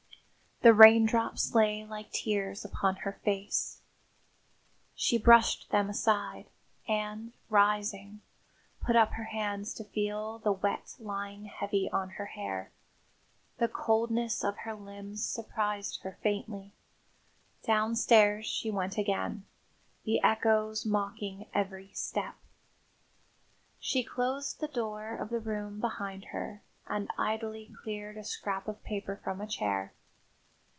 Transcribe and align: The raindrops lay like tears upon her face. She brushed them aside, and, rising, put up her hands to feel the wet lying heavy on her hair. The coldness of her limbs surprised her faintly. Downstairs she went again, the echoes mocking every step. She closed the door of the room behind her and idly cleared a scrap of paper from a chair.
The 0.63 0.75
raindrops 0.75 1.55
lay 1.55 1.83
like 1.83 2.11
tears 2.11 2.63
upon 2.63 2.97
her 2.97 3.13
face. 3.23 3.81
She 4.93 5.17
brushed 5.17 5.71
them 5.71 5.89
aside, 5.89 6.51
and, 6.87 7.33
rising, 7.49 8.21
put 8.79 8.95
up 8.95 9.13
her 9.13 9.23
hands 9.23 9.73
to 9.73 9.83
feel 9.83 10.37
the 10.37 10.51
wet 10.51 10.97
lying 10.99 11.45
heavy 11.45 11.89
on 11.89 12.09
her 12.11 12.27
hair. 12.27 12.69
The 13.57 13.69
coldness 13.69 14.43
of 14.43 14.57
her 14.57 14.75
limbs 14.75 15.25
surprised 15.25 16.01
her 16.03 16.19
faintly. 16.21 16.73
Downstairs 17.63 18.45
she 18.45 18.69
went 18.69 18.99
again, 18.99 19.47
the 20.05 20.21
echoes 20.21 20.85
mocking 20.85 21.47
every 21.55 21.89
step. 21.95 22.35
She 23.79 24.03
closed 24.03 24.59
the 24.59 24.67
door 24.67 25.15
of 25.15 25.29
the 25.31 25.39
room 25.39 25.79
behind 25.79 26.25
her 26.25 26.61
and 26.85 27.09
idly 27.17 27.73
cleared 27.81 28.15
a 28.17 28.23
scrap 28.23 28.67
of 28.67 28.83
paper 28.83 29.19
from 29.23 29.41
a 29.41 29.47
chair. 29.47 29.93